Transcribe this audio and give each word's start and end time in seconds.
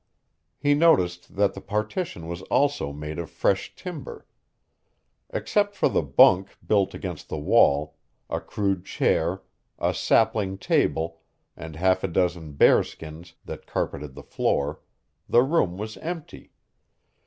He 0.57 0.73
noticed 0.73 1.35
that 1.35 1.53
the 1.53 1.61
partition 1.61 2.27
was 2.27 2.41
also 2.49 2.91
made 2.91 3.19
of 3.19 3.29
fresh 3.29 3.75
timber. 3.75 4.25
Except 5.29 5.75
for 5.75 5.89
the 5.89 6.01
bunk 6.01 6.57
built 6.65 6.95
against 6.95 7.29
the 7.29 7.37
wall, 7.37 7.95
a 8.27 8.39
crude 8.41 8.83
chair, 8.83 9.43
a 9.77 9.93
sapling 9.93 10.57
table 10.57 11.19
and 11.55 11.75
half 11.75 12.03
a 12.03 12.07
dozen 12.07 12.53
bear 12.53 12.83
skins 12.83 13.35
that 13.45 13.67
carpeted 13.67 14.15
the 14.15 14.23
floor 14.23 14.79
the 15.29 15.43
room 15.43 15.77
was 15.77 15.97
empty. 15.97 16.51